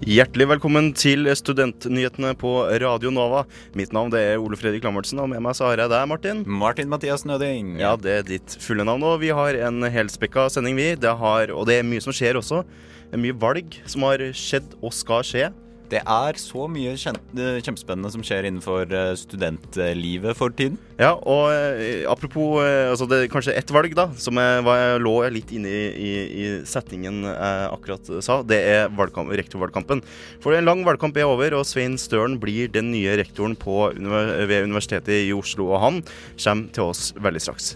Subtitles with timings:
[0.00, 3.42] Hjertelig velkommen til Studentnyhetene på Radio Nova.
[3.76, 6.40] Mitt navn det er Ole Fredrik Lambertsen, og med meg så har jeg deg, Martin.
[6.48, 7.74] Martin Mathias Nøding.
[7.82, 9.04] Ja, det er ditt fulle navn.
[9.04, 10.94] Og vi har en helspekka sending, vi.
[10.96, 12.62] Det har, og det er mye som skjer også.
[13.10, 15.50] Det er mye valg som har skjedd og skal skje.
[15.90, 20.76] Det er så mye eh, kjempespennende som skjer innenfor eh, studentlivet for tiden.
[21.00, 25.14] Ja, og eh, apropos altså Det er kanskje ett valg, da, som jeg, jeg lå
[25.34, 26.12] litt inne i, i,
[26.44, 28.38] i settingen jeg akkurat sa.
[28.46, 30.04] Det er valgkamp, rektorvalgkampen.
[30.44, 34.68] For en lang valgkamp er over, og Svein Støren blir den nye rektoren på, ved
[34.68, 35.72] Universitetet i Oslo.
[35.74, 36.02] Og han
[36.36, 37.74] kommer til oss veldig straks.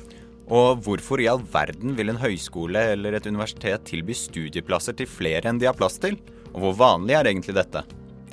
[0.55, 5.49] Og hvorfor i all verden vil en høyskole eller et universitet tilby studieplasser til flere
[5.49, 6.21] enn de har plass til?
[6.53, 7.83] Og hvor vanlig er egentlig dette?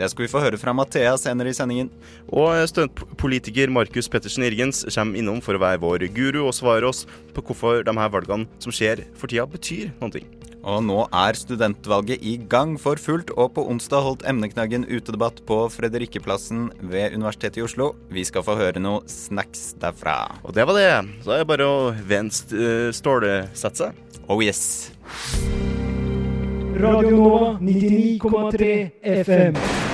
[0.02, 1.92] Det skal vi få høre fra Mathea senere i sendingen.
[2.34, 7.04] Og studentpolitiker Markus Pettersen Irgens kommer innom for å være vår guru og svare oss
[7.36, 10.26] på hvorfor de her valgene som skjer for tida, betyr noen ting.
[10.62, 15.64] Og nå er studentvalget i gang for fullt, og på onsdag holdt emneknaggen utedebatt på
[15.74, 17.92] Fredrikkeplassen ved Universitetet i Oslo.
[18.14, 20.18] Vi skal få høre noe snacks derfra.
[20.46, 20.92] Og det var det.
[21.26, 24.18] Så er det bare å øh, stålsette seg.
[24.30, 24.66] Oh yes.
[26.82, 28.92] Radio Nova 99,3
[29.22, 29.91] FM.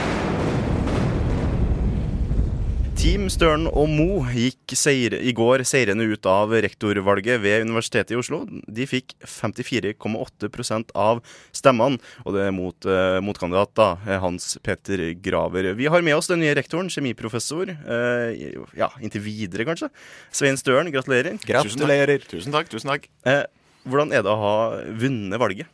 [3.07, 8.17] Team Støren og Mo gikk seir, i går seirende ut av rektorvalget ved Universitetet i
[8.19, 8.41] Oslo.
[8.67, 11.21] De fikk 54,8% av
[11.55, 13.87] stemmene, og det er mot eh, motkandidat da,
[14.19, 15.69] Hans Peter Graver.
[15.79, 17.71] Vi har med oss den nye rektoren, kjemiprofessor.
[17.77, 18.43] Eh,
[18.75, 19.87] ja, inntil videre, kanskje.
[20.27, 21.39] Svein Støren, gratulerer.
[21.47, 22.27] Gratulerer.
[22.27, 22.67] Tusen takk.
[22.75, 23.07] tusen takk.
[23.23, 23.45] Eh,
[23.87, 24.55] hvordan er det å ha
[24.99, 25.71] vunnet valget?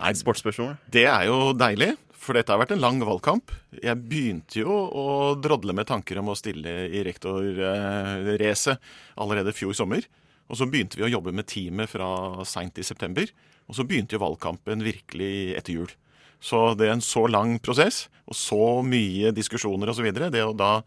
[0.00, 0.78] Nei, Sportsspørsmål.
[0.92, 1.92] Det er jo deilig,
[2.26, 3.52] for dette har vært en lang valgkamp.
[3.78, 5.06] Jeg begynte jo å
[5.38, 8.82] drodle med tanker om å stille i rektorracet
[9.22, 10.06] allerede fjor sommer.
[10.46, 12.08] Og så begynte vi å jobbe med teamet fra
[12.46, 13.30] seint i september.
[13.66, 15.94] Og så begynte jo valgkampen virkelig etter jul.
[16.42, 20.10] Så det er en så lang prosess, og så mye diskusjoner osv.
[20.12, 20.82] Det å da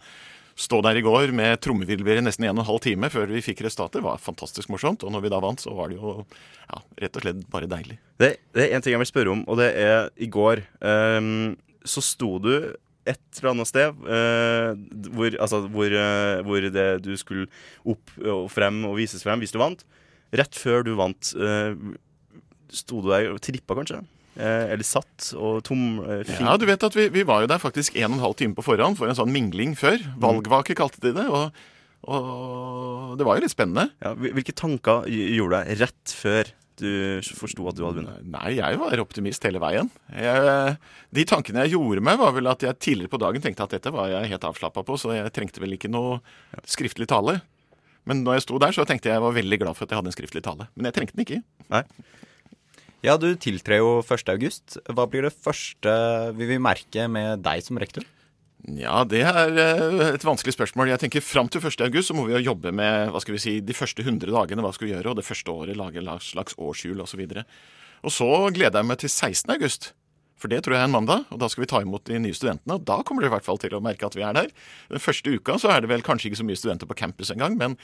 [0.60, 3.44] stå der i går med trommevirvler i nesten en og en halv time før vi
[3.44, 5.06] fikk resultater, var fantastisk morsomt.
[5.08, 7.96] Og når vi da vant, så var det jo ja, rett og slett bare deilig.
[8.20, 10.66] Det, det er en ting jeg vil spørre om, og det er i går.
[10.84, 11.56] Um,
[11.88, 12.52] så sto du
[13.10, 14.76] et eller annet sted uh,
[15.16, 17.48] hvor, altså, hvor, uh, hvor det du skulle
[17.88, 19.86] opp og frem og vises frem hvis du vant.
[20.36, 21.72] Rett før du vant, uh,
[22.70, 24.04] sto du der og trippa kanskje?
[24.40, 27.60] Eh, eller satt og tom eh, Ja, du vet at vi, vi var jo der
[27.60, 30.00] faktisk en og en halv time på forhånd for en sånn mingling før.
[30.24, 31.26] Valgvake kalte de det.
[31.28, 31.52] Og,
[32.08, 33.90] og det var jo litt spennende.
[34.00, 38.22] ja, Hvilke tanker gj- gjorde deg rett før du forsto at du hadde vunnet?
[38.32, 39.90] Nei, jeg var optimist hele veien.
[40.16, 40.78] Jeg,
[41.20, 43.92] de tankene jeg gjorde meg, var vel at jeg tidligere på dagen tenkte at dette
[43.92, 46.22] var jeg helt avslappa på, så jeg trengte vel ikke noe
[46.64, 47.42] skriftlig tale.
[48.08, 50.00] Men når jeg sto der, så tenkte jeg jeg var veldig glad for at jeg
[50.00, 50.70] hadde en skriftlig tale.
[50.80, 51.42] Men jeg trengte den ikke.
[51.76, 51.84] Nei?
[53.06, 54.28] Ja, du tiltrer jo 1.
[54.34, 54.76] august.
[54.92, 55.92] Hva blir det første
[56.36, 58.04] vi vil merke med deg som rektor?
[58.76, 60.92] Ja, det er eh, et vanskelig spørsmål.
[60.92, 61.80] Jeg tenker Fram til 1.
[61.88, 64.66] august så må vi jo jobbe med hva skal vi si, de første 100 dagene.
[64.66, 67.24] hva skal vi gjøre, Og det første året lage et slags årshjul osv.
[67.24, 67.56] Og,
[68.04, 69.56] og så gleder jeg meg til 16.
[69.56, 69.94] august.
[70.40, 72.36] For det tror jeg er en mandag, og da skal vi ta imot de nye
[72.36, 72.78] studentene.
[72.80, 74.52] Og da kommer dere i hvert fall til å merke at vi er der.
[74.92, 77.58] Den første uka så er det vel kanskje ikke så mye studenter på campus engang,
[77.60, 77.76] men,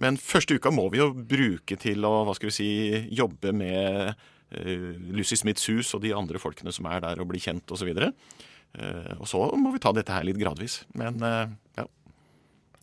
[0.00, 2.70] men første uka må vi jo bruke til å hva skal vi si,
[3.12, 4.16] jobbe med
[4.50, 7.90] Lucy Smiths hus og de andre folkene som er der, og blir kjent osv.
[7.92, 10.82] Uh, og så må vi ta dette her litt gradvis.
[10.98, 11.86] Men eh, ja.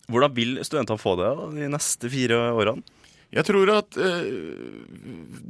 [0.06, 2.84] Hvordan vil studentene få det da, de neste fire årene?
[3.34, 4.28] Jeg tror at eh,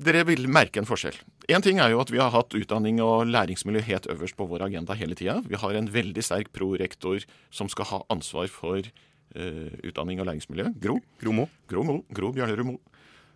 [0.07, 1.19] dere vil merke en forskjell.
[1.53, 4.65] Én ting er jo at vi har hatt utdanning og læringsmiljø helt øverst på vår
[4.67, 5.43] agenda hele tida.
[5.45, 7.21] Vi har en veldig sterk prorektor
[7.55, 10.73] som skal ha ansvar for eh, utdanning og læringsmiljø.
[10.81, 10.99] Gro.
[11.21, 11.51] Gromo?
[11.69, 12.01] Gro Mo.
[12.17, 12.79] Gro Bjørnerud Mo.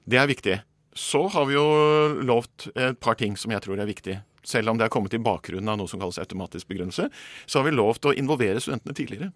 [0.09, 0.57] Det er viktig.
[1.01, 1.67] Så har vi jo
[2.29, 4.19] lovt et par ting som jeg tror er viktig.
[4.45, 7.07] Selv om det er kommet i bakgrunnen av noe som kalles automatisk begrunnelse,
[7.47, 9.31] så har vi lovt å involvere studentene tidligere.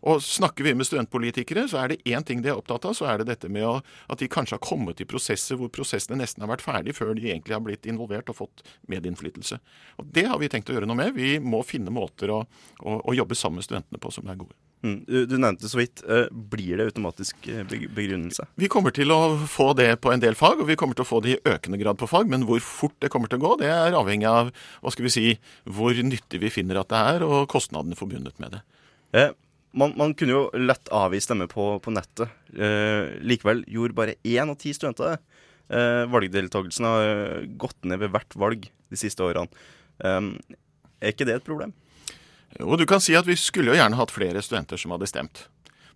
[0.00, 3.08] Og snakker vi med studentpolitikere, så er det én ting de er opptatt av, så
[3.08, 6.52] er det dette med at de kanskje har kommet i prosesser hvor prosessene nesten har
[6.52, 9.60] vært ferdig før de egentlig har blitt involvert og fått medinnflytelse.
[10.00, 11.12] Og Det har vi tenkt å gjøre noe med.
[11.16, 12.42] Vi må finne måter å,
[12.80, 14.56] å, å jobbe sammen med studentene på som er gode.
[14.80, 15.02] Mm.
[15.04, 16.00] Du, du nevnte så vidt.
[16.08, 18.46] eh, blir det automatisk eh, begrunnelse?
[18.56, 21.10] Vi kommer til å få det på en del fag, og vi kommer til å
[21.10, 22.30] få det i økende grad på fag.
[22.32, 25.12] Men hvor fort det kommer til å gå, det er avhengig av hva skal vi
[25.12, 25.26] si,
[25.68, 28.62] hvor nyttig vi finner at det er, og kostnadene forbundet med det.
[29.20, 29.34] Eh,
[29.76, 32.32] man, man kunne jo lett avgi stemme på, på nettet.
[32.56, 35.44] Eh, likevel gjorde bare én av ti studenter det.
[35.70, 39.52] Eh, valgdeltakelsen har eh, gått ned ved hvert valg de siste årene.
[40.00, 41.74] Er ikke det et problem?
[42.58, 45.44] Jo, du kan si at vi skulle jo gjerne hatt flere studenter som hadde stemt.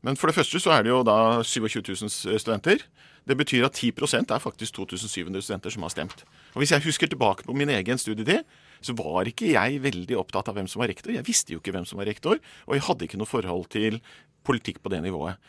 [0.05, 2.85] Men for det første så er det jo da 27 000 studenter.
[3.25, 6.27] Det betyr at 10% er faktisk 2700 studenter som har stemt.
[6.53, 8.45] Og Hvis jeg husker tilbake på min egen studietid,
[8.85, 11.15] så var ikke jeg veldig opptatt av hvem som var rektor.
[11.15, 12.37] Jeg visste jo ikke hvem som var rektor,
[12.69, 13.97] og jeg hadde ikke noe forhold til
[14.45, 15.41] politikk på det nivået.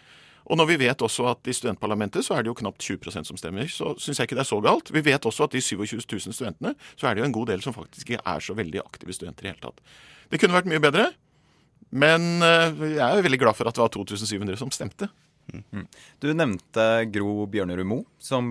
[0.45, 3.39] Og når vi vet også at i studentparlamentet så er det jo knapt 20% som
[3.39, 4.91] stemmer, så syns jeg ikke det er så galt.
[4.93, 7.65] Vi vet også at de 27 000 studentene, så er det jo en god del
[7.65, 9.81] som faktisk ikke er så veldig aktive studenter i hele tatt.
[10.29, 11.09] Det kunne vært mye bedre,
[11.95, 15.09] men eh, jeg er jo veldig glad for at det var 2700 som stemte.
[16.19, 18.49] Du nevnte Gro Bjørnerud Moe, som,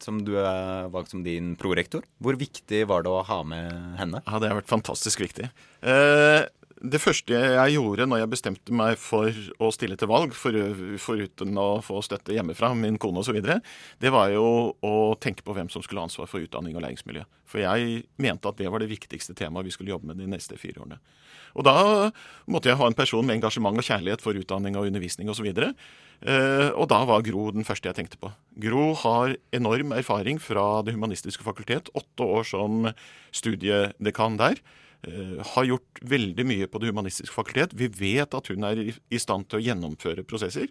[0.00, 2.06] som du er valgt som din prorektor.
[2.22, 4.22] Hvor viktig var det å ha med henne?
[4.24, 5.50] Ja, Det har vært fantastisk viktig.
[5.84, 6.42] Eh,
[6.80, 9.28] det første jeg gjorde når jeg bestemte meg for
[9.60, 10.56] å stille til valg, for,
[11.02, 15.68] foruten å få støtte hjemmefra, min kone osv., det var jo å tenke på hvem
[15.72, 17.26] som skulle ha ansvar for utdanning og læringsmiljø.
[17.50, 20.56] For jeg mente at det var det viktigste temaet vi skulle jobbe med de neste
[20.60, 21.00] fire årene.
[21.58, 21.76] Og da
[22.50, 25.50] måtte jeg ha en person med engasjement og kjærlighet for utdanning og undervisning osv.
[25.50, 25.64] Og,
[26.22, 28.30] eh, og da var Gro den første jeg tenkte på.
[28.62, 31.90] Gro har enorm erfaring fra Det humanistiske fakultet.
[31.92, 32.94] Åtte år som
[33.34, 34.62] studiedekan der.
[35.02, 37.72] Eh, har gjort veldig mye på Det humanistiske fakultet.
[37.72, 40.68] Vi vet at hun er i, stand til å gjennomføre prosesser.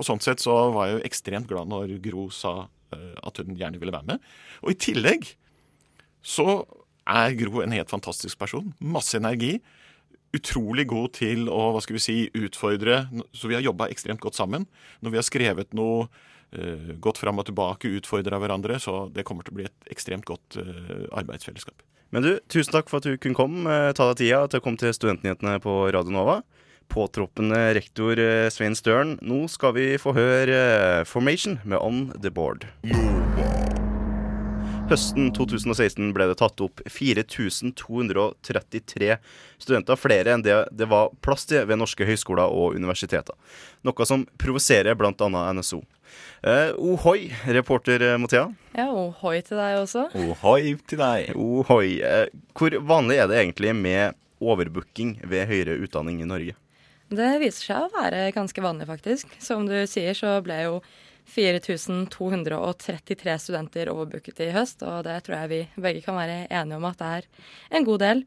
[0.00, 3.56] Og sånn sett så var jeg jo ekstremt glad når Gro sa eh, at hun
[3.56, 4.30] gjerne ville være med.
[4.64, 5.28] Og i tillegg
[6.24, 6.64] så
[7.04, 8.72] er Gro en helt fantastisk person.
[8.80, 9.58] Masse energi
[10.36, 13.02] utrolig god til å hva skal vi si, utfordre.
[13.36, 14.64] Så vi har jobba ekstremt godt sammen.
[15.04, 16.08] Når vi har skrevet noe,
[16.56, 18.80] uh, gått fram og tilbake, utfordra hverandre.
[18.82, 20.58] Så det kommer til å bli et ekstremt godt
[21.12, 21.84] arbeidsfellesskap.
[22.14, 23.66] Men du, tusen takk for at du kunne komme.
[23.66, 26.40] Uh, ta deg tida til å komme til Studentnyhetene på Radio Nova.
[26.86, 28.20] Påtroppende rektor
[28.54, 32.68] Svein Støren, nå skal vi få høre Formation med On The Board.
[34.86, 39.16] Høsten 2016 ble det tatt opp 4233
[39.58, 43.34] studenter, flere enn det det var plass til ved norske høyskoler og universiteter.
[43.82, 45.10] Noe som provoserer bl.a.
[45.58, 45.80] NSO.
[46.46, 48.44] Eh, ohoi, reporter Mathea.
[48.78, 50.06] Ja, ohoi til deg også.
[50.22, 51.34] Ohoi til deg.
[51.34, 51.98] Ohoi.
[52.06, 56.54] Eh, hvor vanlig er det egentlig med overbooking ved høyere utdanning i Norge?
[57.10, 59.34] Det viser seg å være ganske vanlig, faktisk.
[59.42, 60.78] Som du sier, så ble jo
[61.26, 66.86] 4233 studenter overbooket i høst, og det tror jeg vi begge kan være enige om
[66.88, 67.22] at det er
[67.78, 68.18] en god del.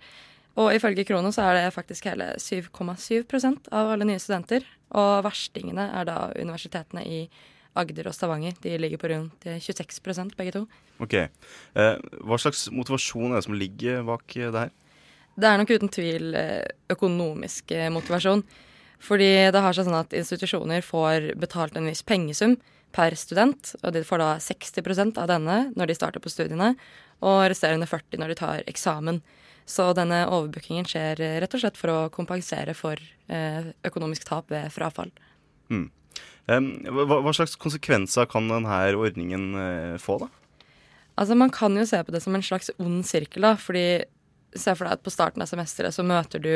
[0.59, 4.61] Og ifølge Krono så er det faktisk hele 7,7% av alle nye studenter.
[4.97, 7.19] Og verstingene er da universitetene i
[7.79, 8.53] Agder og Stavanger.
[8.63, 10.65] De ligger på rundt 26% begge to.
[10.99, 11.15] Ok.
[11.15, 11.95] Eh,
[12.25, 14.73] hva slags motivasjon er det som ligger bak det her?
[15.39, 18.43] Det er nok uten tvil eh, økonomisk eh, motivasjon.
[18.99, 22.57] Fordi det har seg sånn at institusjoner får betalt en viss pengesum
[22.95, 26.73] per student, og de får da 60% av denne når de starter på studiene,
[27.19, 29.21] og resterende 40 når de tar eksamen.
[29.69, 32.97] Så denne overbookingen skjer eh, rett og slett for å kompensere for
[33.29, 35.11] eh, økonomisk tap ved frafall.
[35.69, 35.85] Mm.
[36.49, 40.31] hva, hva, slags konsekvenser kan denne ordningen eh, få, da?
[41.19, 44.01] Altså, Man kan jo se på det som en slags ond sirkel, da, fordi
[44.57, 46.53] Se for deg at på starten av semesteret så møter du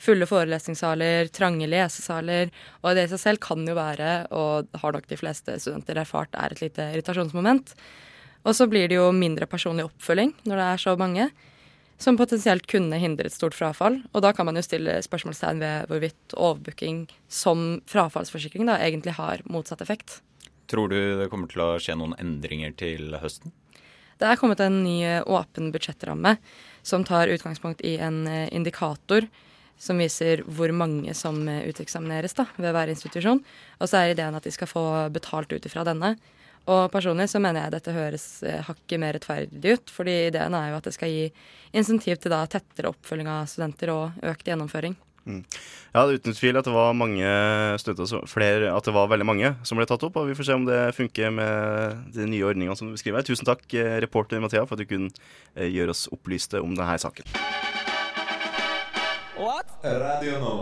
[0.00, 2.52] fulle forelesningssaler, trange lesesaler,
[2.82, 6.32] og det i seg selv kan jo være, og har nok de fleste studenter erfart,
[6.36, 7.74] er et lite irritasjonsmoment.
[8.46, 11.28] Og så blir det jo mindre personlig oppfølging når det er så mange,
[11.98, 14.02] som potensielt kunne hindret stort frafall.
[14.12, 19.42] Og da kan man jo stille spørsmålstegn ved hvorvidt overbooking som frafallsforsikring da egentlig har
[19.48, 20.20] motsatt effekt.
[20.70, 23.54] Tror du det kommer til å skje noen endringer til høsten?
[24.16, 26.36] Det er kommet en ny åpen budsjettramme
[26.86, 29.26] som tar utgangspunkt i en eh, indikator
[29.78, 33.42] som viser hvor mange som eh, uteksamineres da, ved hver institusjon.
[33.80, 36.14] Og så er ideen at de skal få betalt ut ifra denne.
[36.66, 39.90] Og personlig så mener jeg dette høres eh, hakket mer rettferdig ut.
[39.90, 41.26] fordi ideen er jo at det skal gi
[41.76, 44.96] insentiv til da tettere oppfølging av studenter og økt gjennomføring.
[45.26, 45.42] Mm.
[45.90, 47.30] Ja, det er uten tvil at det var mange
[47.82, 50.18] studenter, flere, at det var veldig mange som ble tatt opp.
[50.20, 53.26] og Vi får se om det funker med de nye ordningene som du beskriver.
[53.26, 55.10] Tusen takk, eh, reporter Mathea, for at du kunne
[55.56, 57.26] eh, gjøre oss opplyste om denne saken.
[59.36, 59.68] What?
[59.82, 60.56] Radio nå.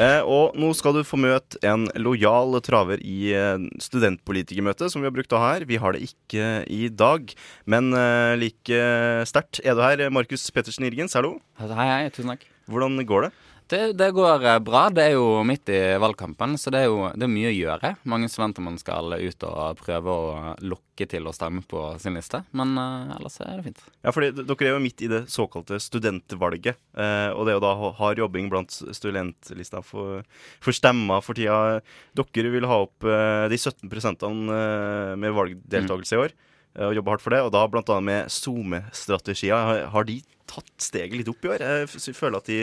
[0.00, 5.08] Eh, og nå skal du få møte en lojal traver i eh, studentpolitikermøtet som vi
[5.10, 5.66] har brukt å ha her.
[5.68, 7.34] Vi har det ikke i dag,
[7.68, 8.80] men eh, like
[9.28, 10.06] sterkt er du her.
[10.08, 11.34] Markus Pettersen Irgens, hallo.
[11.60, 12.48] Hei, hei, tusen takk.
[12.72, 13.32] Hvordan går det?
[13.72, 14.82] Det, det går eh, bra.
[14.92, 17.92] Det er jo midt i valgkampen, så det er jo det er mye å gjøre.
[18.12, 22.42] Mange studenter man skal ut og prøve å lokke til å stemme på sin liste.
[22.52, 23.80] Men uh, ellers er det fint.
[24.04, 26.76] Ja, fordi Dere er jo midt i det såkalte studentvalget.
[27.00, 30.20] uh, og det er jo da ha- hard jobbing blant studentlista for,
[30.60, 31.80] for stemmer for tida.
[32.20, 36.36] Dere vil ha opp uh, de 17 prosentene eh, med valgdeltakelse i år.
[36.86, 37.40] Og jobbe hardt for det.
[37.44, 37.96] Og da bl.a.
[38.04, 39.88] med SoMe-strategier.
[39.92, 41.64] Har de tatt steget litt opp i år?
[41.64, 42.60] Jeg føler at de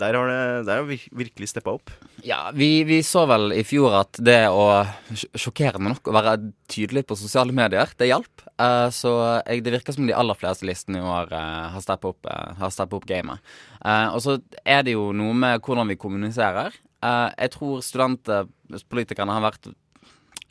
[0.00, 0.30] der har
[0.66, 1.92] det virkelig steppa opp.
[2.26, 4.64] Ja, vi, vi så vel i fjor at det å
[5.12, 6.34] sj- Sjokkerende nok å være
[6.70, 8.44] tydelig på sosiale medier, det hjalp.
[8.60, 9.12] Uh, så
[9.46, 12.88] jeg, det virker som de aller fleste listene i år uh, har steppet opp, uh,
[12.90, 13.40] opp gamet.
[13.80, 14.36] Og så
[14.68, 16.74] er det jo noe med hvordan vi kommuniserer.
[17.00, 19.70] Jeg tror studentpolitikerne har vært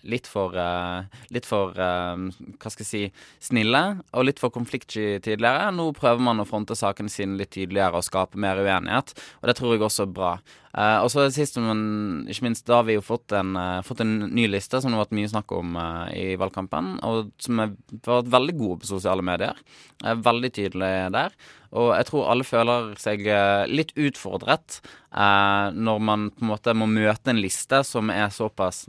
[0.08, 1.04] litt for, uh,
[1.34, 3.04] litt for uh, hva skal jeg si,
[3.50, 5.72] snille og litt for konfliktsky tidligere.
[5.76, 9.58] Nå prøver man å fronte sakene sine litt tydeligere og skape mer uenighet, og det
[9.60, 10.34] tror jeg også er bra.
[10.78, 14.04] Eh, og så sist, men ikke minst, da har vi jo fått en, uh, fått
[14.04, 17.64] en ny liste som det har vært mye snakk om uh, i valgkampen, og som
[17.64, 17.72] har
[18.06, 19.58] vært veldig gode på sosiale medier.
[20.06, 21.34] Er veldig tydelig der.
[21.80, 23.28] Og jeg tror alle føler seg
[23.70, 24.80] litt utfordret
[25.14, 28.88] når man på en måte må møte en liste som er såpass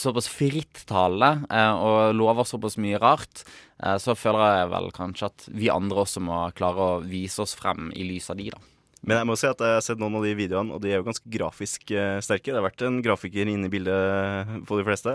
[0.00, 3.44] såpass frittalende og lover såpass mye rart.
[4.00, 7.90] Så føler jeg vel kanskje at vi andre også må klare å vise oss frem
[7.92, 8.64] i lys av de, da.
[9.06, 10.96] Men jeg må si at jeg har sett noen av de videoene, og de er
[11.00, 12.50] jo ganske grafisk eh, sterke.
[12.52, 15.12] Det har vært en grafiker inne i bildet på de fleste.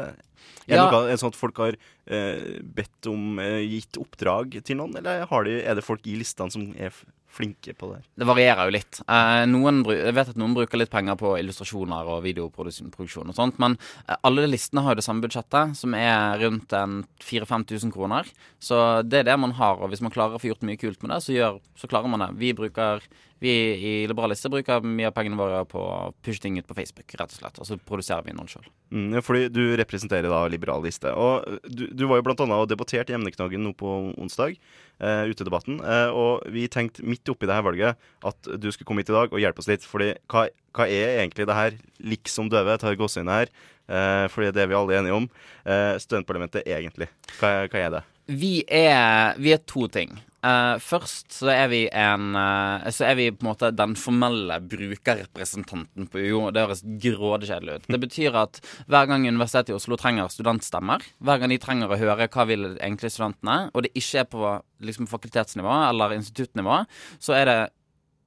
[0.70, 0.90] Er det Ja.
[0.92, 1.80] noe, sånn at folk har eh,
[2.10, 6.54] bedt om eh, gitt oppdrag til noen, eller har de, er det folk i listene
[6.54, 6.94] som er
[7.30, 8.08] flinke på det her?
[8.20, 9.00] Det varierer jo litt.
[9.06, 13.60] Eh, noen, jeg vet at noen bruker litt penger på illustrasjoner og videoproduksjon og sånt,
[13.62, 18.30] men eh, alle listene har jo det samme budsjettet, som er rundt en 4000-5000 kroner.
[18.62, 21.02] Så det er det man har, og hvis man klarer å få gjort mye kult
[21.04, 22.34] med det, så, gjør, så klarer man det.
[22.42, 23.06] Vi bruker
[23.40, 27.14] vi i Liberaliste bruker mye av pengene våre på å pushe ting ut på Facebook,
[27.16, 27.60] rett og slett.
[27.62, 28.68] Og så produserer vi innhold sjøl.
[28.92, 31.14] Mm, fordi du representerer da Liberal Liste.
[31.16, 34.56] Og du, du var jo blant annet og debatterte emneknaggen nå på onsdag,
[35.04, 35.82] eh, utedebatten.
[35.84, 39.18] Uh, og vi tenkte midt oppi det her valget at du skulle komme hit i
[39.18, 39.84] dag og hjelpe oss litt.
[39.88, 41.76] Fordi hva, hva er egentlig det her
[42.16, 43.54] liksom døve, tar gåsehudene her,
[43.90, 45.24] Uh, fordi det er vi alle enige om.
[45.66, 47.08] Uh, studentparlamentet egentlig.
[47.40, 48.02] Hva, er- hva er det?
[48.38, 50.12] Vi er, vi er to ting.
[50.40, 56.08] Eh, først så er en uh, Så er vi på en måte den formelle brukerrepresentanten
[56.08, 56.46] på UiO.
[56.56, 57.90] Det høres grådig kjedelig ut.
[57.92, 62.00] Det betyr at hver gang Universitetet i Oslo trenger studentstemmer, hver gang de trenger å
[62.00, 64.54] høre hva vil egentlig studentene, og det ikke er på
[64.86, 66.84] liksom, fakultetsnivå eller instituttnivå,
[67.20, 67.60] så er det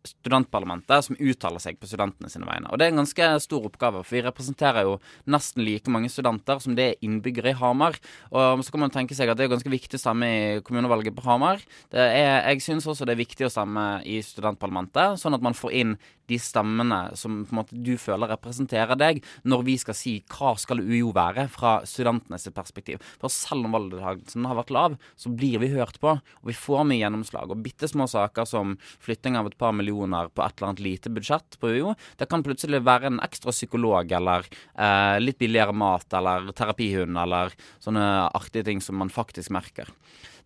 [0.07, 2.71] studentparlamentet som uttaler seg på studentene sine vegne.
[2.71, 4.97] Og det er en ganske stor oppgave, for vi representerer jo
[5.31, 7.99] nesten like mange studenter som det er innbyggere i Hamar.
[8.31, 11.15] Og så kan man tenke seg at det er ganske viktig å stemme i kommunevalget
[11.17, 11.63] på Hamar.
[11.93, 15.79] Er, jeg syns også det er viktig å stemme i studentparlamentet, sånn at man får
[15.83, 15.97] inn
[16.31, 21.11] de stemmene som måte du føler representerer deg, når vi skal si hva skal UiO
[21.15, 23.03] være fra studentenes perspektiv.
[23.21, 26.87] For selv om valgdeltakelsen har vært lav, så blir vi hørt på, og vi får
[26.89, 27.53] mye gjennomslag.
[27.53, 31.13] Og bitte små saker som flytting av et par millioner på et eller annet lite
[31.13, 36.13] budsjett på UiO, det kan plutselig være en ekstra psykolog eller eh, litt billigere mat
[36.19, 39.91] eller terapihund eller sånne artige ting som man faktisk merker.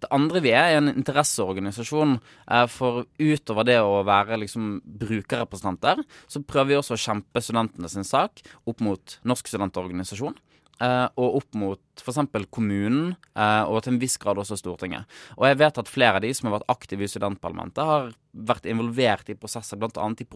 [0.02, 2.18] Det andre vi er, er en interesseorganisasjon.
[2.52, 7.90] Eh, for utover det å være liksom brukerrepresentanter, så prøver vi også å kjempe studentene
[7.92, 10.36] sin sak opp mot Norsk studentorganisasjon.
[10.82, 12.18] Eh, og opp mot f.eks.
[12.52, 15.08] kommunen, uh, og til en viss grad også Stortinget.
[15.38, 18.68] Og jeg vet at flere av de som har vært aktive i studentparlamentet, har vært
[18.68, 20.08] involvert i prosesser bl.a.
[20.20, 20.26] I,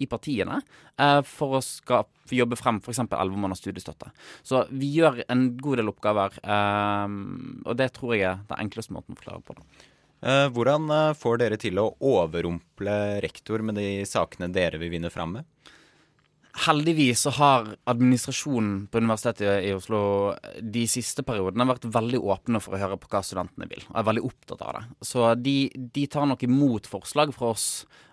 [0.00, 3.02] i partiene uh, for å skape, jobbe frem f.eks.
[3.04, 4.12] elleve måneders studiestøtte.
[4.46, 9.16] Så vi gjør en god del oppgaver, og det tror jeg er den enkleste måten
[9.16, 9.56] å forklare på.
[9.58, 9.86] det.
[10.54, 15.48] Hvordan får dere til å overrumple rektor med de sakene dere vil vinne fram med?
[16.66, 20.00] Heldigvis så har administrasjonen på Universitetet i Oslo
[20.60, 24.08] de siste periodene vært veldig åpne for å høre på hva studentene vil, og er
[24.08, 24.82] veldig opptatt av det.
[25.06, 25.56] Så de,
[25.94, 27.68] de tar nok imot forslag fra oss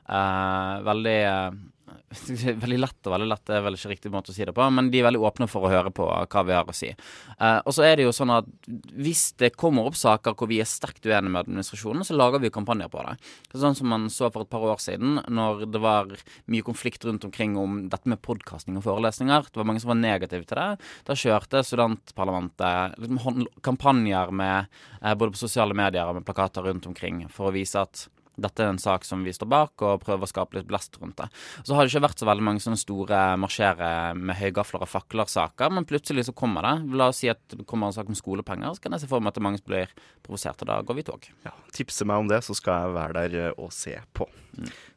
[0.05, 1.57] eh, veldig eh,
[2.63, 4.89] Veldig lett og veldig lett er vel ikke riktig måte å si det på, men
[4.91, 6.89] de er veldig åpne for å høre på hva vi har å si.
[6.91, 8.47] Eh, og så er det jo sånn at
[8.95, 12.51] hvis det kommer opp saker hvor vi er sterkt uenige med administrasjonen, så lager vi
[12.53, 13.15] kampanjer på det.
[13.55, 16.11] Sånn som man så for et par år siden, når det var
[16.51, 19.47] mye konflikt rundt omkring om dette med podkasting og forelesninger.
[19.51, 20.69] Det var mange som var negative til det.
[21.07, 26.87] Da kjørte studentparlamentet liksom, kampanjer med, eh, både på sosiale medier og med plakater rundt
[26.89, 30.27] omkring for å vise at dette er en sak som vi står bak, og prøver
[30.27, 31.29] å skape litt blest rundt det.
[31.65, 35.73] Så har det ikke vært så veldig mange sånne store marsjere med høygafler og fakler-saker,
[35.73, 36.75] men plutselig så kommer det.
[36.97, 39.23] La oss si at det kommer en sak om skolepenger, så kan jeg se for
[39.23, 41.31] meg at det er mange som blir provosert, og da går vi i tog.
[41.47, 44.29] Ja, tipse meg om det, så skal jeg være der eh, og se på.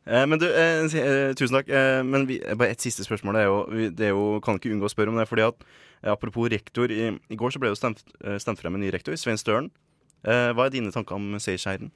[0.06, 1.68] Eh, men du, eh, tusen takk.
[1.68, 3.36] Eh, men vi, bare et siste spørsmål.
[3.36, 5.28] Det er jo, det er jo, kan ikke unngå å spørre om det.
[5.28, 5.64] fordi at
[6.02, 6.90] Apropos rektor.
[6.90, 8.00] I, I går så ble det jo stemt,
[8.40, 9.68] stemt frem en ny rektor, Svein Støren.
[10.24, 11.90] Hva er dine tanker om seierseieren?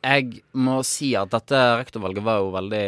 [0.00, 2.84] Jeg må si at dette rektorvalget var jo veldig,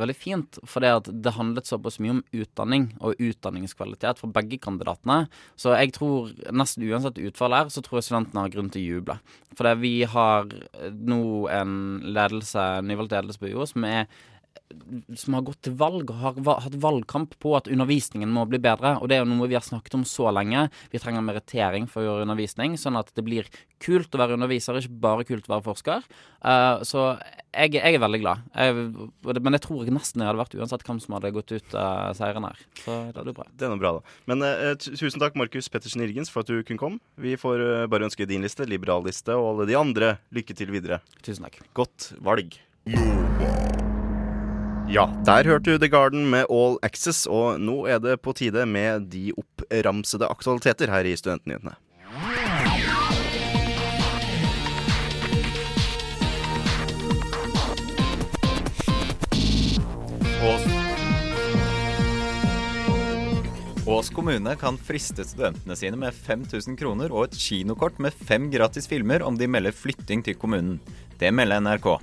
[0.00, 0.58] veldig fint.
[0.64, 5.26] For det handlet såpass mye om utdanning og utdanningskvalitet for begge kandidatene.
[5.60, 8.94] Så jeg tror nesten uansett utfall her, så tror jeg studentene har grunn til å
[8.94, 9.18] juble.
[9.54, 10.48] For vi har
[11.12, 11.74] nå en
[12.16, 14.08] ledelse, nyvalgt ledelse på UiO som er
[15.18, 18.96] som har gått til valg og har hatt valgkamp på at undervisningen må bli bedre.
[19.00, 20.66] Og det er jo noe vi har snakket om så lenge.
[20.92, 23.48] Vi trenger merittering for å gjøre undervisning, sånn at det blir
[23.84, 26.06] kult å være underviser, ikke bare kult å være forsker.
[26.44, 27.06] Uh, så
[27.54, 28.44] jeg, jeg er veldig glad.
[28.56, 28.86] Jeg,
[29.38, 32.48] men jeg tror nesten jeg hadde vært uansett hvem som hadde gått ut uh, seieren
[32.48, 32.64] her.
[32.82, 33.48] Så det hadde bra.
[33.52, 34.16] Det er noe bra, da.
[34.30, 37.02] Men uh, tusen takk, Markus Pettersen Irgens, for at du kunne komme.
[37.20, 40.72] Vi får eh, bare ønske din liste, liberal liste og alle de andre lykke til
[40.74, 41.00] videre.
[41.24, 41.60] Tusen takk.
[41.76, 42.58] Godt valg.
[44.94, 48.62] Ja, der hørte du The Garden med All Access, og nå er det på tide
[48.62, 51.74] med de oppramsede aktualiteter her i Studentnyhetene.
[63.90, 64.14] Ås.
[64.14, 69.26] Kommune kan friste studentene sine med 5000 kroner og et kinokort med fem gratis filmer
[69.26, 70.78] om de melder flytting til kommunen.
[71.18, 71.96] Det melder NRK.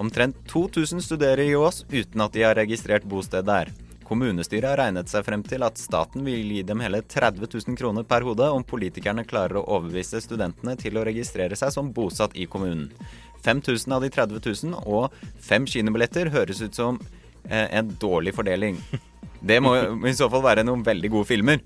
[0.00, 3.68] Omtrent 2000 studerer i Ås uten at de har registrert bosted der.
[4.08, 8.06] Kommunestyret har regnet seg frem til at staten vil gi dem hele 30 000 kroner
[8.08, 12.48] per hode om politikerne klarer å overbevise studentene til å registrere seg som bosatt i
[12.48, 12.88] kommunen.
[13.44, 14.40] 5000 av de 30
[14.72, 16.96] 000 og fem kinobilletter høres ut som
[17.44, 18.80] eh, en dårlig fordeling.
[19.40, 19.74] Det må
[20.08, 21.60] i så fall være noen veldig gode filmer.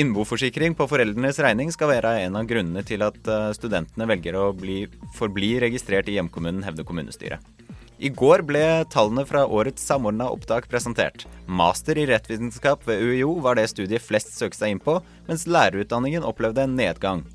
[0.00, 4.50] Innboforsikring på foreldrenes regning skal være en av grunnene til at eh, studentene velger å
[4.52, 4.84] bli,
[5.16, 7.59] forbli registrert i hjemkommunen, hevder kommunestyret.
[8.00, 11.26] I går ble tallene fra årets samordna opptak presentert.
[11.44, 14.94] Master i rettvitenskap ved UiO var det studiet flest søkte seg inn på,
[15.26, 17.26] mens lærerutdanningen opplevde en nedgang.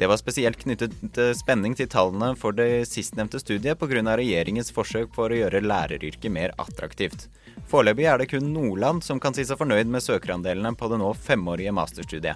[0.00, 4.02] Det var spesielt knyttet spenning til tallene for det sistnevnte studiet pga.
[4.18, 7.28] regjeringens forsøk for å gjøre læreryrket mer attraktivt.
[7.70, 11.12] Foreløpig er det kun Nordland som kan si seg fornøyd med søkerandelene på det nå
[11.14, 12.34] femårige masterstudiet.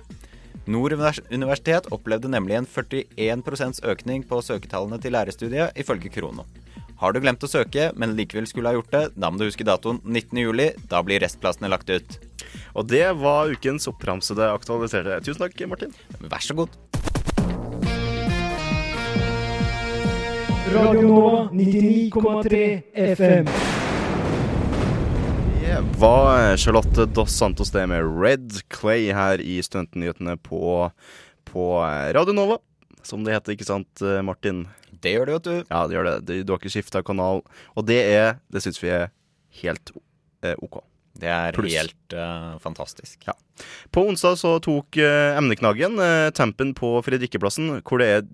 [0.66, 6.46] Nord universitet opplevde nemlig en 41% økning på søketallene til lærerstudiet, ifølge Krono.
[6.94, 9.66] Har du glemt å søke, men likevel skulle ha gjort det, da må du huske
[9.66, 10.38] datoen 19.
[10.38, 10.68] juli.
[10.90, 12.18] Da blir restplassene lagt ut.
[12.78, 15.16] Og det var ukens oppramsede aktualiserte.
[15.26, 15.90] Tusen takk, Martin.
[16.22, 16.76] Vær så god.
[20.74, 22.62] Radio Nova 99,3
[23.16, 23.50] FM.
[25.64, 30.86] Det var Charlotte Dos Santos det med Red Clay her i Studentnyhetene på,
[31.50, 31.68] på
[32.14, 32.62] Radio Nova.
[33.02, 34.64] Som det heter, ikke sant, Martin?
[35.04, 35.54] Det gjør det, vet du.
[35.68, 36.16] Ja, det gjør det.
[36.28, 37.44] Du, du har ikke skifta kanal.
[37.76, 39.06] Og det er Det syns vi er
[39.60, 39.92] helt
[40.44, 40.80] eh, OK.
[41.14, 41.70] Det er Plus.
[41.70, 43.20] helt uh, fantastisk.
[43.28, 43.36] Ja.
[43.94, 48.24] På onsdag så tok uh, emneknaggen uh, tempen på Fredrikkeplassen, hvor det, er,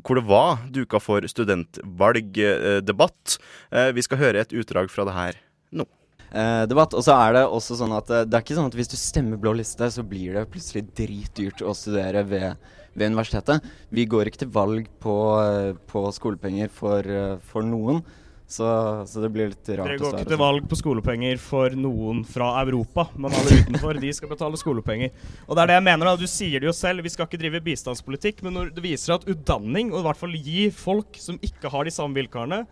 [0.00, 3.36] hvor det var duka for studentvalgdebatt.
[3.70, 5.38] Eh, vi skal høre et utdrag fra det her
[5.76, 5.84] nå.
[6.32, 6.94] eh, debatt.
[6.96, 9.36] Og så er det også sånn at det er ikke sånn at hvis du stemmer
[9.40, 12.56] blå liste, så blir det plutselig dritdyrt å studere ved,
[12.94, 13.62] ved universitetet.
[13.90, 18.02] Vi går ikke til valg på, eh, på skolepenger for, eh, for noen.
[18.52, 18.66] Så,
[19.08, 20.42] så det blir litt rart Dere går ikke til sånn.
[20.42, 25.14] valg på skolepenger for noen fra Europa, men alle utenfor de skal betale skolepenger.
[25.46, 27.40] Og det er det jeg mener da, Du sier det jo selv, vi skal ikke
[27.40, 31.40] drive bistandspolitikk, men når det viser at utdanning, og i hvert fall gi folk som
[31.40, 32.66] ikke har de samme vilkårene,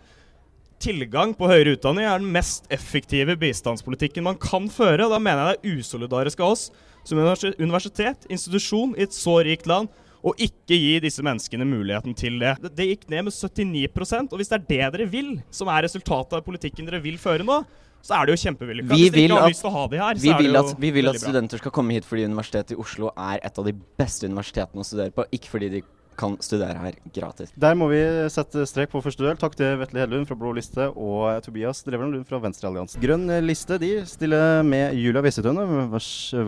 [0.81, 5.05] tilgang på høyere utdanning er den mest effektive bistandspolitikken man kan føre.
[5.07, 6.69] og Da mener jeg det er usolidarisk av oss
[7.05, 9.89] som universitet, institusjon i et så rikt land,
[10.21, 12.57] å ikke gi disse menneskene muligheten til det.
[12.69, 16.39] Det, gikk ned med 79% og hvis det er det dere vil, som er resultatet
[16.41, 17.63] av politikken dere vil føre nå,
[18.05, 18.97] så er det jo kjempevellykka.
[18.97, 19.63] Vi vil at-
[20.01, 23.13] her, Vi vil, at, vi vil at studenter skal komme hit fordi Universitetet i Oslo
[23.17, 25.83] er et av de beste universitetene å studere på, ikke fordi de
[26.19, 27.53] kan studere her gratis.
[27.59, 28.01] Der må vi
[28.33, 29.39] sette strek på første duell.
[29.41, 33.01] Takk til Vetle Hedlund fra Blå liste og Tobias Drevland Lund fra Venstrealliansen.
[33.03, 35.65] Grønn liste de stiller med Julia Wesetøne.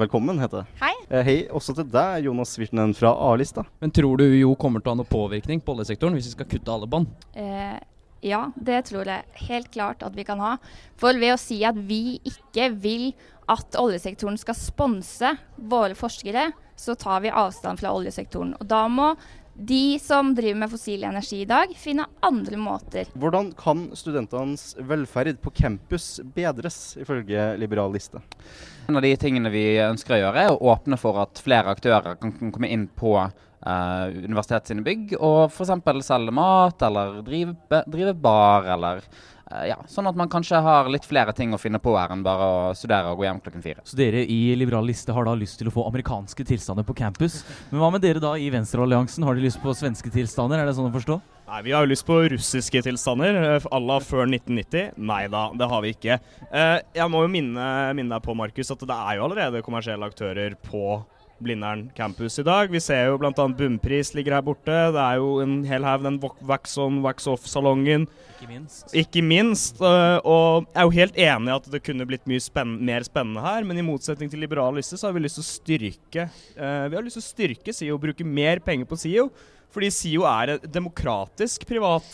[0.03, 0.81] Velkommen, heter det.
[0.83, 0.93] Hei.
[1.09, 3.65] Eh, Hei også til deg, Jonas Wirtnen fra A-lista.
[3.81, 6.51] Men tror du UiO kommer til å ha noe påvirkning på oljesektoren hvis vi skal
[6.53, 7.11] kutte alle bånd?
[7.39, 7.79] Eh,
[8.23, 10.57] ja, det tror jeg helt klart at vi kan ha.
[11.01, 13.09] For ved å si at vi ikke vil
[13.51, 18.55] at oljesektoren skal sponse våre forskere, så tar vi avstand fra oljesektoren.
[18.61, 19.13] Og da må
[19.55, 23.11] De som driver med fossil energi i dag, finner andre måter.
[23.13, 28.23] Hvordan kan studentenes velferd på campus bedres, ifølge Liberal liste?
[28.89, 32.17] En av de tingene vi ønsker å gjøre, er å åpne for at flere aktører
[32.23, 35.75] kan komme inn på uh, universitetets bygg og f.eks.
[36.09, 39.05] selge mat, eller drive, drive bar, eller
[39.69, 42.47] ja, Sånn at man kanskje har litt flere ting å finne på her enn bare
[42.47, 43.85] å studere og gå hjem klokken fire.
[43.89, 47.43] Så dere i Liberal Liste har da lyst til å få amerikanske tilstander på campus.
[47.71, 49.27] Men hva med dere da i Venstrealliansen?
[49.27, 50.63] Har de lyst på svenske tilstander?
[50.63, 51.21] Er det sånn å forstå?
[51.53, 54.95] Nei, Vi har jo lyst på russiske tilstander eh, à la før 1990.
[54.97, 56.17] Nei da, det har vi ikke.
[56.49, 57.67] Eh, jeg må jo minne,
[57.99, 61.03] minne deg på, Markus, at det er jo allerede kommersielle aktører på
[61.45, 62.71] Blindern campus i dag.
[62.73, 63.33] Vi ser jo bl.a.
[63.33, 64.77] Bunnpris ligger her borte.
[64.95, 68.07] Det er jo en hel haug, den Wax On, Wax Off-salongen.
[68.37, 68.95] Ikke minst.
[68.99, 69.81] Ikke minst.
[69.83, 73.07] eh, og jeg er jo helt enig i at det kunne blitt mye spenn mer
[73.07, 76.27] spennende her, men i motsetning til Liberal Liste så har vi lyst til å styrke
[76.27, 79.29] eh, Vi har lyst til å styrke SIO, bruke mer penger på SIO.
[79.73, 82.09] Fordi SIO er en demokratisk privat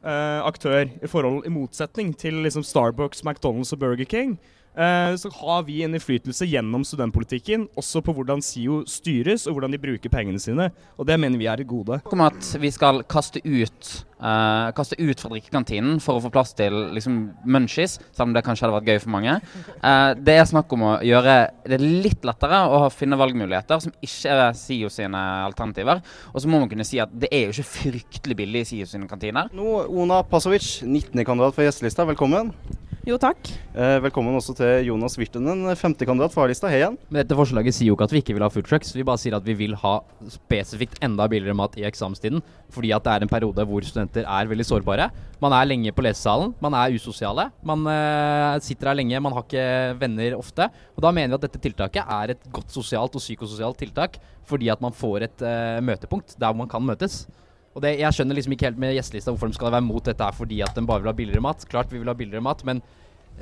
[0.00, 4.36] eh, aktør i forhold i motsetning til liksom Starbucks, McDonald's og Burger King.
[4.76, 9.72] Eh, så har vi en innflytelse gjennom studentpolitikken også på hvordan SIO styres og hvordan
[9.72, 10.68] de bruker pengene sine.
[11.00, 12.02] Og det mener vi er et gode.
[12.12, 13.88] Om at vi skal kaste ut,
[14.20, 17.16] uh, kaste ut fra drikkekantinen for å få plass til liksom,
[17.48, 19.38] munchies, selv om det kanskje hadde vært gøy for mange.
[19.80, 24.36] Uh, det er snakk om å gjøre det litt lettere å finne valgmuligheter som ikke
[24.36, 26.04] er SIO sine alternativer.
[26.34, 28.90] Og så må man kunne si at det er jo ikke fryktelig billig i SIO
[28.92, 29.48] sine kantiner.
[29.56, 32.52] Nå, Ona Pasovic, 19.-kandidat for gjestelista, velkommen.
[33.06, 33.38] Jo, takk.
[33.70, 36.66] Eh, velkommen også til Jonas Virtenen, femtekandidat for A-lista.
[36.66, 36.96] Hei igjen.
[37.06, 38.90] Men dette forslaget sier jo ikke at vi ikke vil ha food trucks.
[38.96, 39.92] Vi bare sier at vi vil ha
[40.32, 42.42] spesifikt enda billigere mat i eksamenstiden.
[42.74, 45.06] Fordi at det er en periode hvor studenter er veldig sårbare.
[45.38, 47.46] Man er lenge på lesesalen, man er usosiale.
[47.62, 49.70] Man eh, sitter her lenge, man har ikke
[50.02, 50.66] venner ofte.
[50.98, 54.18] Og da mener vi at dette tiltaket er et godt sosialt og psykososialt tiltak.
[54.50, 57.22] Fordi at man får et eh, møtepunkt der hvor man kan møtes.
[57.76, 60.24] Og det, Jeg skjønner liksom ikke helt med gjestelista hvorfor de skal være mot dette
[60.24, 61.66] her fordi at de bare vil ha billigere mat.
[61.68, 62.80] Klart vi vil ha billigere mat, men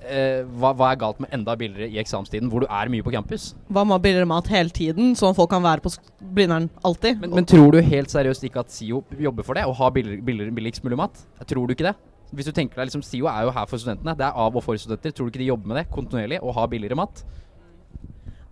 [0.03, 3.12] eh, hva, hva er galt med enda billigere i eksamenstiden, hvor du er mye på
[3.14, 3.53] campus?
[3.70, 5.94] Hva med billigere mat hele tiden, sånn folk kan være på
[6.35, 7.23] Blindern alltid?
[7.23, 9.68] Men, men tror du helt seriøst ikke at SIO jobber for det,
[10.01, 11.23] billigere, billigere, billigst mulig mat?
[11.47, 11.94] Tror du ikke det?
[12.35, 14.16] Hvis du tenker deg liksom, SIO er jo her for studentene.
[14.18, 15.14] Det er av og for studenter.
[15.14, 17.23] Tror du ikke de jobber med det kontinuerlig og har billigere mat?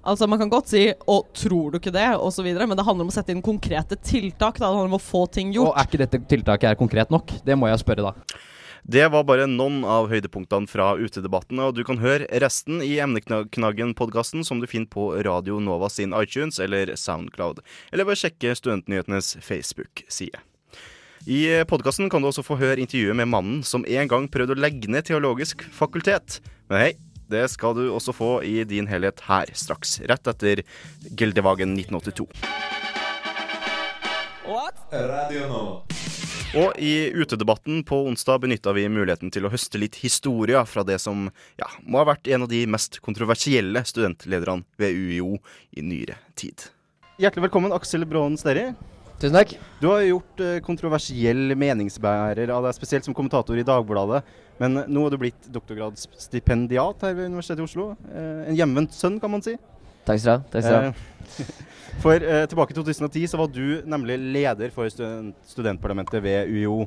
[0.02, 3.10] Altså, Man kan godt si 'å, tror du ikke det?' osv., men det handler om
[3.10, 4.58] å sette inn konkrete tiltak.
[4.58, 4.66] Da.
[4.66, 5.68] Det handler om å få ting gjort.
[5.68, 7.30] Og er ikke dette tiltaket her konkret nok?
[7.44, 8.12] Det må jeg spørre, da.
[8.84, 14.42] Det var bare noen av høydepunktene fra utedebattene, og du kan høre resten i Emneknaggen-podkasten
[14.44, 17.60] som du finner på Radio Nova sin iTunes eller Soundcloud,
[17.92, 20.42] eller ved å sjekke Studentnyhetenes Facebook-side.
[21.30, 24.58] I podkasten kan du også få høre intervjuet med mannen som en gang prøvde å
[24.58, 26.40] legge ned Teologisk fakultet.
[26.66, 26.92] Men hei,
[27.30, 30.64] det skal du også få i din helhet her straks, rett etter
[31.12, 32.28] Gildevagen 1982.
[34.92, 35.64] Radio nå.
[36.52, 40.98] Og i utedebatten på onsdag benytta vi muligheten til å høste litt historie fra det
[41.00, 45.38] som ja, må ha vært en av de mest kontroversielle studentlederne ved UiO
[45.72, 46.66] i nyere tid.
[47.22, 48.66] Hjertelig velkommen, Aksel Braanen Sterri.
[49.22, 49.52] Tusen takk.
[49.78, 54.24] Du har gjort eh, kontroversiell meningsbærer av deg, spesielt som kommentator i Dagbladet.
[54.58, 57.92] Men nå har du blitt doktorgradsstipendiat her ved Universitetet i Oslo.
[58.10, 59.54] Eh, en hjemvendt sønn, kan man si.
[60.08, 60.50] Takk skal du ha.
[60.50, 61.46] Takk skal du ha.
[61.46, 61.70] Eh,
[62.02, 66.82] For eh, tilbake i 2010 så var du nemlig leder for student studentparlamentet ved UiO.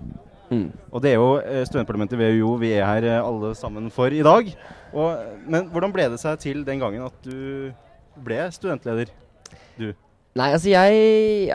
[0.50, 0.70] Mm.
[0.92, 4.12] Og det er jo eh, studentparlamentet ved UiO vi er her eh, alle sammen for
[4.12, 4.50] i dag.
[4.92, 7.72] Og, men hvordan ble det seg til den gangen at du
[8.28, 9.14] ble studentleder?
[9.80, 9.94] Du.
[10.36, 10.96] Nei, altså jeg,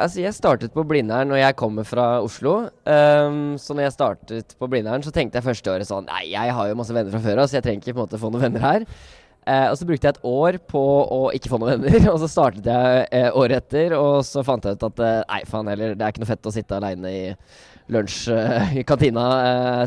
[0.00, 2.54] altså jeg startet på Blindern når jeg kommer fra Oslo.
[2.88, 6.54] Um, så når jeg startet på Blindern, så tenkte jeg første året sånn Nei, jeg
[6.56, 8.32] har jo masse venner fra før av, så jeg trenger ikke på en måte få
[8.32, 8.88] noen venner her.
[9.44, 10.80] Uh, og så brukte jeg et år på
[11.12, 14.64] å ikke få noen venner, og så startet jeg uh, året etter, og så fant
[14.64, 17.12] jeg ut at uh, nei, faen heller, det er ikke noe fett å sitte aleine
[17.20, 17.22] i
[17.92, 18.32] lunsj
[18.80, 19.22] i kantina,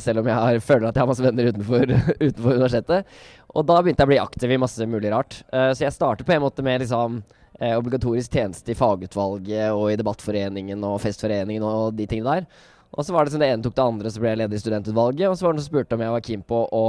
[0.03, 3.21] selv om jeg har, føler at jeg har masse venner utenfor, utenfor universitetet.
[3.57, 5.39] Og da begynte jeg å bli aktiv i masse mulig rart.
[5.47, 7.23] Så jeg startet på en måte med liksom
[7.59, 12.69] eh, obligatorisk tjeneste i fagutvalget og i debattforeningen og festforeningen og de tingene der.
[12.93, 14.61] Og så var det som det ene tok det andre, så ble jeg leder i
[14.61, 15.27] studentutvalget.
[15.29, 16.85] Og så var det noen som spurte om jeg var keen på å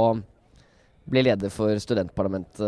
[1.05, 2.61] bli leder for studentparlamentet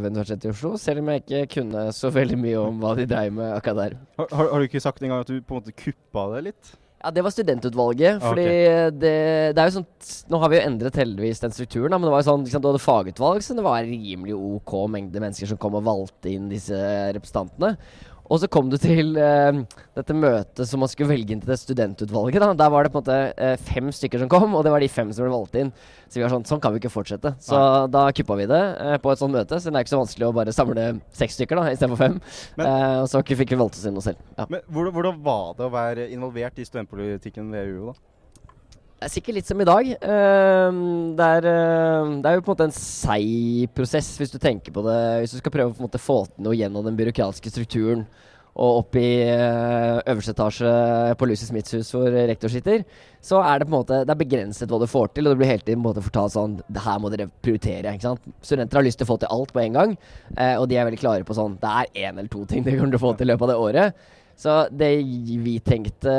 [0.00, 3.04] ved Universitetet i Oslo, selv om jeg ikke kunne så veldig mye om hva de
[3.08, 3.96] dreiv med akkurat der.
[4.16, 6.72] Har, har du ikke sagt engang at du på en måte kuppa det litt?
[7.06, 8.18] Ja, det var studentutvalget.
[8.18, 9.12] fordi Fordi det,
[9.54, 12.14] det er jo sånn Nå har vi jo endret heldigvis den strukturen, da, men det
[12.16, 15.60] var jo sånn liksom, Du hadde fagutvalg, så det var rimelig OK mengde mennesker som
[15.62, 16.74] kom og valgte inn disse
[17.14, 17.76] representantene.
[18.26, 19.60] Og så kom du til eh,
[19.96, 22.42] dette møtet som man skulle velge inn til det studentutvalget.
[22.42, 22.48] da.
[22.58, 24.90] Der var det på en måte eh, fem stykker som kom, og det var de
[24.90, 25.70] fem som ble valgt inn.
[26.08, 27.34] Så vi var sånn, sånn kan vi ikke fortsette.
[27.42, 27.60] Så
[27.92, 29.60] da kuppa vi det eh, på et sånt møte.
[29.60, 32.18] Så det er ikke så vanskelig å bare samle seks stykker da, istedenfor fem.
[32.66, 34.20] eh, og så fikk vi valgt oss inn noe selv.
[34.38, 34.48] Ja.
[34.50, 38.15] Men hvordan, hvordan var det å være involvert i studentpolitikken ved UiO, da?
[39.06, 39.88] Det er sikkert litt som i dag.
[40.02, 40.78] Ehm,
[41.14, 44.74] det, er, eh, det er jo på en måte en seig prosess, hvis du tenker
[44.74, 44.96] på det.
[45.22, 48.02] Hvis du skal prøve å få til noe gjennom den byråkratiske strukturen
[48.56, 50.72] og opp i eh, øverste etasje
[51.20, 52.82] på Lucy Smiths hus hvor rektor sitter,
[53.22, 55.44] så er det på en måte Det er begrenset hva du får til, og du
[55.44, 57.94] blir hele tiden på en måte fortalt sånn Det her må dere prioritere.
[57.94, 58.28] ikke sant?
[58.42, 59.96] Studenter har lyst til å få til alt på en gang,
[60.34, 62.82] eh, og de er veldig klare på sånn Det er én eller to ting dere
[62.82, 64.06] kommer til å få til i løpet av det året.
[64.36, 64.94] Så det
[65.46, 66.12] vi tenkte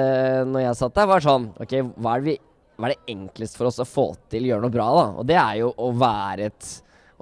[0.48, 2.44] når jeg satt der, var sånn OK, hva er det vi
[2.78, 5.06] hva er det enklest for oss å få til gjøre noe bra, da?
[5.18, 6.68] Og det er jo å være et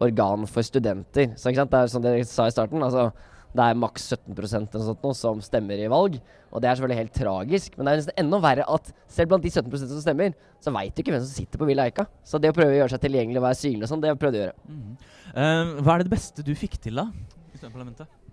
[0.03, 1.31] organ for studenter.
[1.39, 1.71] Så ikke sant?
[1.71, 3.09] Det er som dere sa i starten, altså
[3.55, 4.49] det er maks 17 eller
[4.83, 6.17] sånt som stemmer i valg.
[6.51, 7.77] Og det er selvfølgelig helt tragisk.
[7.77, 10.91] Men det er nesten enda verre at selv blant de 17% som stemmer, så veit
[10.95, 12.07] du ikke hvem som sitter på Villa Eika.
[12.27, 14.19] Så det å prøve å gjøre seg tilgjengelig og være synlig og sånn, det har
[14.19, 14.55] jeg å gjøre.
[15.31, 17.07] Eh, hva er det beste du fikk til, da?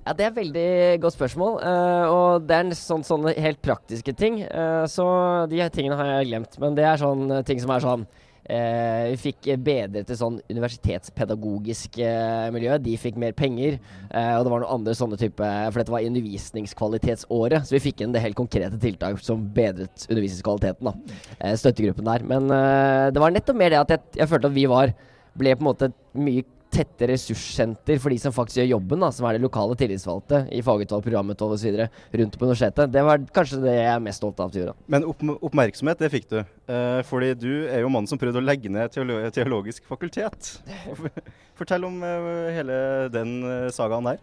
[0.02, 1.60] Ja, Det er et veldig godt spørsmål.
[1.62, 4.42] Uh, og det er sånn, sånne helt praktiske ting.
[4.48, 5.06] Uh, så
[5.50, 6.58] de tingene har jeg glemt.
[6.58, 8.06] Men det er sånn ting som er sånn
[8.42, 12.74] Uh, Vi fikk bedre til sånn universitetspedagogisk uh, miljø.
[12.82, 13.76] De fikk mer penger.
[14.10, 17.68] Uh, og det var noen andre sånne type For dette var undervisningskvalitetsåret.
[17.68, 20.90] Så vi fikk inn det helt konkrete tiltak som bedret undervisningskvaliteten.
[20.90, 22.26] da eh, Støttegruppen der.
[22.26, 24.96] Men eh, det var nettopp mer det at jeg, jeg følte at vi var
[25.38, 29.26] ble på en måte mye tette ressurssenter for de som faktisk gjør jobben, da, som
[29.28, 31.82] er de lokale tillitsvalgte i fagutvalg, programutvalg osv.
[32.22, 32.92] rundt på universitetet.
[32.94, 34.64] Det var kanskje det jeg er mest stolt av vi.
[34.92, 36.38] Men opp oppmerksomhet, det fikk du.
[36.40, 40.54] Eh, fordi du er jo mannen som prøvde å legge ned teolo teologisk fakultet.
[41.58, 42.78] Fortell om eh, hele
[43.12, 44.22] den eh, sagaen der.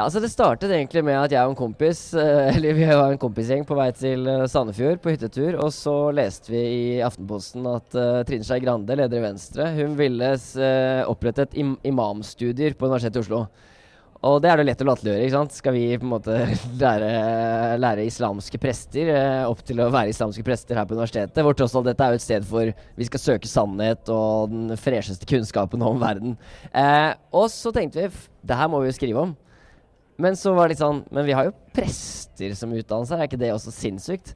[0.00, 1.98] Ja, altså Det startet egentlig med at jeg og en kompis
[2.54, 5.58] Eller vi var en kompisgjeng på vei til eh, Sandefjord på hyttetur.
[5.60, 9.98] Og så leste vi i Aftenposten at uh, Trine Skei Grande, leder i Venstre, hun
[9.98, 13.42] ville uh, opprette et im imamstudier på Universitetet i Oslo.
[14.24, 15.26] Og det er det lett å latterliggjøre.
[15.26, 15.58] ikke sant?
[15.58, 16.38] Skal vi på en måte
[16.80, 17.12] lære,
[17.84, 21.42] lære islamske prester uh, opp til å være islamske prester her på universitetet?
[21.44, 24.80] Hvor tross alt dette er jo et sted for vi skal søke sannhet og den
[24.80, 26.40] fresheste kunnskapen om verden.
[27.36, 29.38] Og så tenkte vi det her må vi jo skrive om.
[30.20, 33.30] Men så var det litt sånn Men vi har jo prester som utdannelse her, er
[33.30, 34.34] ikke det også sinnssykt?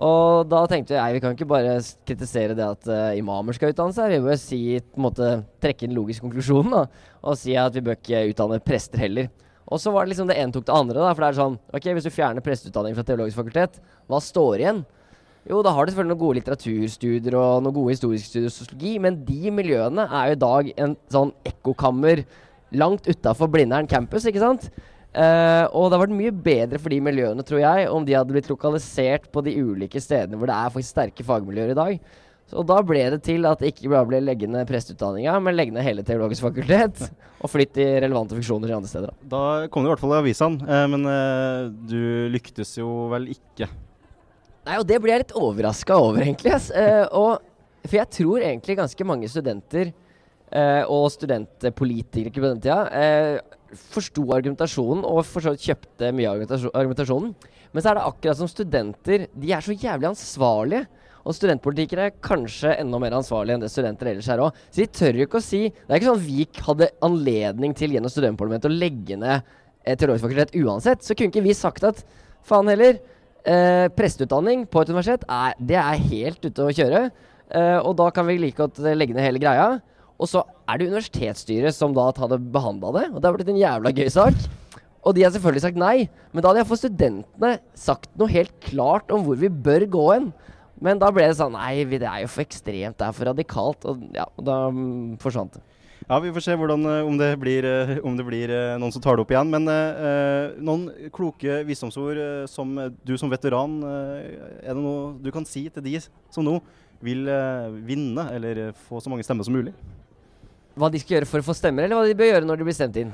[0.00, 1.74] Og da tenkte jeg vi kan ikke bare
[2.08, 4.14] kritisere det at uh, imamer skal utdanne seg.
[4.14, 6.86] Vi bør si, på en måte, trekke inn logisk konklusjon da,
[7.20, 9.28] og si at vi bør ikke utdanne prester heller.
[9.68, 10.98] Og så var det liksom det ene tok det andre.
[11.00, 14.64] da, For det er sånn Ok, hvis du fjerner presteutdanning fra Teologisk fakultet, hva står
[14.64, 14.82] igjen?
[15.48, 18.92] Jo, da har du selvfølgelig noen gode litteraturstudier og noen gode historiske studier og sosiologi,
[19.02, 22.22] men de miljøene er jo i dag en sånn ekkokammer
[22.78, 24.68] langt utafor Blindern campus, ikke sant?
[25.12, 28.32] Eh, og det hadde vært mye bedre for de miljøene, tror jeg, om de hadde
[28.32, 32.12] blitt lokalisert på de ulike stedene hvor det er faktisk sterke fagmiljøer i dag.
[32.52, 36.04] Så da ble det til at det ikke bare ble leggende presteutdanninga, men leggende hele
[36.04, 37.00] Teologisk fakultet.
[37.42, 39.14] og flytte i relevante funksjoner i andre steder.
[39.22, 39.30] Da.
[39.32, 43.32] Da kom det i hvert fall i avisene, eh, men eh, du lyktes jo vel
[43.32, 43.68] ikke.
[44.62, 46.54] Nei, og det ble jeg litt overraska over, egentlig.
[46.78, 47.42] Eh, og,
[47.82, 53.58] for jeg tror egentlig ganske mange studenter eh, og studentpolitikere på den tida eh,
[53.92, 57.32] forsto argumentasjonen og for kjøpte mye av argumentasjonen.
[57.72, 60.86] Men så er det akkurat som studenter De er så jævlig ansvarlige.
[61.22, 64.58] Og studentpolitikere er kanskje enda mer ansvarlige enn det studenter ellers er òg.
[64.72, 67.76] Så de tør jo ikke å si Det er ikke sånn at vi hadde anledning
[67.78, 69.38] til gjennom studentparlamentet å legge ned
[69.86, 71.06] eh, teologisk fakultet uansett.
[71.06, 72.02] Så kunne ikke vi sagt at
[72.46, 72.98] faen heller,
[73.46, 77.04] eh, presteutdanning på et universitet er, det er helt ute å kjøre.
[77.52, 79.76] Eh, og da kan vi like godt eh, legge ned hele greia.
[80.22, 83.58] Og så er det universitetsstyret som da hadde behandla det, og det har blitt en
[83.58, 84.44] jævla gøy sak.
[85.02, 88.54] Og de har selvfølgelig sagt nei, men da hadde jeg fått studentene sagt noe helt
[88.62, 90.30] klart om hvor vi bør gå hen.
[90.82, 93.86] Men da ble det sånn Nei, det er jo for ekstremt, det er for radikalt.
[93.86, 95.62] Og ja, og da mm, forsvant det.
[96.08, 98.94] Ja, Vi får se hvordan, eh, om det blir, eh, om det blir eh, noen
[98.94, 99.50] som tar det opp igjen.
[99.50, 102.18] Men eh, noen kloke visdomsord
[102.50, 102.74] som
[103.06, 106.58] du som veteran Er det noe du kan si til de som nå
[107.02, 107.26] vil
[107.82, 109.74] vinne, eller få så mange stemmer som mulig?
[110.78, 112.68] Hva de skal gjøre for å få stemmer, eller hva de bør gjøre når de
[112.68, 113.10] blir stemt inn?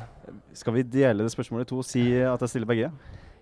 [0.56, 1.80] Skal vi dele det spørsmålet i to?
[1.82, 2.92] og Si at jeg stiller begge?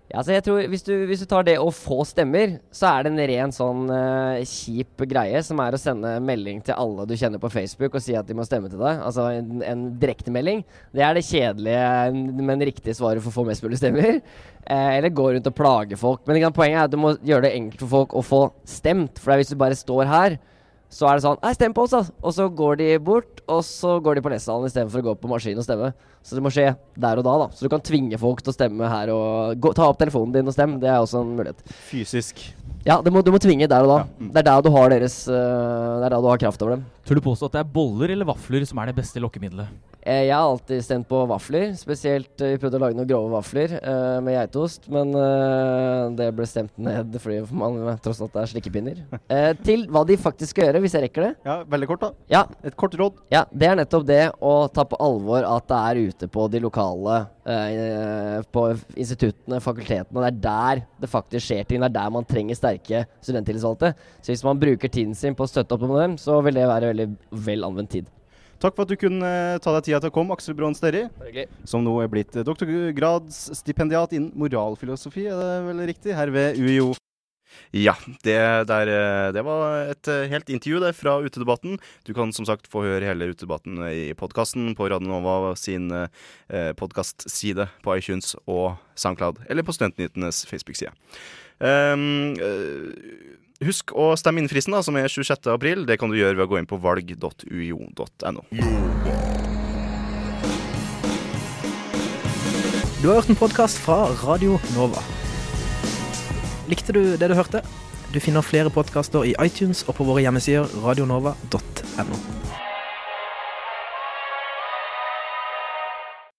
[0.07, 3.05] Ja, så jeg tror hvis du, hvis du tar det å få stemmer, så er
[3.05, 7.17] det en ren sånn uh, kjip greie som er å sende melding til alle du
[7.19, 9.03] kjenner på Facebook og si at de må stemme til deg.
[9.03, 10.63] Altså en, en direktemelding.
[10.95, 14.21] Det er det kjedelige, men riktige svaret for å få mest mulig stemmer.
[14.63, 16.23] Uh, eller gå rundt og plage folk.
[16.29, 19.19] Men ikke poenget er at du må gjøre det enkelt for folk å få stemt.
[19.19, 20.39] For hvis du bare står her
[20.93, 22.03] så er det sånn Nei, stem på oss, da!
[22.23, 25.31] Og så går de bort, og så går de på lesesalen istedenfor å gå på
[25.31, 25.91] maskin og stemme.
[26.27, 26.69] Så det må skje
[26.99, 27.49] der og da, da.
[27.55, 30.51] Så du kan tvinge folk til å stemme her og gå, ta opp telefonen din
[30.51, 30.79] og stemme.
[30.83, 31.63] Det er også en mulighet.
[31.91, 32.43] Fysisk.
[32.87, 33.99] Ja, det må, du må tvinge der og da.
[34.31, 36.87] Det er der du har deres uh, Det er der du har kraft over dem.
[37.07, 39.96] Tør du påstå at det er boller eller vafler som er det beste lokkemiddelet?
[40.07, 41.73] Eh, Jeg har alltid stemt på vafler.
[41.75, 46.29] Spesielt eh, vi prøvde å lage noen grove vafler eh, med geitost, men eh, det
[46.37, 49.01] ble stemt ned fordi man tross alt er slikkepinner.
[49.27, 51.33] Eh, til hva de faktisk skal gjøre, hvis jeg rekker det.
[51.49, 52.13] Ja, Veldig kort, da.
[52.31, 52.45] Ja.
[52.63, 53.19] Et kort råd.
[53.35, 56.61] Ja, det er nettopp det å ta på alvor at det er ute på de
[56.63, 60.23] lokale eh, På instituttene, fakultetene.
[60.23, 61.83] Det er der det faktisk skjer ting.
[61.83, 63.91] Det er der man trenger sterke studenttillitsvalgte.
[64.23, 66.71] Så hvis man bruker tiden sin på å støtte opp om dem, så vil det
[66.71, 67.09] være veldig
[67.51, 68.13] vel anvendt tid.
[68.63, 71.07] Takk for at du kunne eh, ta deg tida til å komme, Aksel Braan Sterri.
[71.69, 76.17] Som nå er blitt eh, doktorgradsstipendiat innen moralfilosofi, er det vel riktig?
[76.17, 76.95] Her ved UiO.
[77.77, 78.37] Ja, det,
[78.69, 81.77] der, eh, det var et helt intervju der fra utedebatten.
[82.09, 86.73] Du kan som sagt få høre hele utedebatten i podkasten på Radio Nova sin eh,
[86.81, 90.97] podkastside på iTunes og Soundcloud, eller på Studentnyhetenes Facebook-side.
[91.61, 95.49] Um, eh, husk å stemme inn fristen, da, som er 26.
[95.53, 95.87] april.
[95.89, 98.45] Det kan du gjøre ved å gå inn på valg.uio.no.
[103.01, 105.03] Du har hørt en podkast fra Radio Nova.
[106.67, 107.63] Likte du det du hørte?
[108.13, 112.56] Du finner flere podkaster i iTunes og på våre hjemmesider radionova.no.